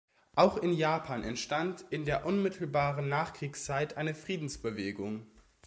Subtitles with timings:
[0.33, 5.27] Auch in Japan entstand in der unmittelbaren Nachkriegszeit eine Friedensbewegung.